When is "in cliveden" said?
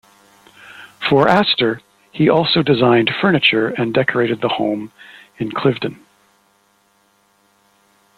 5.37-5.99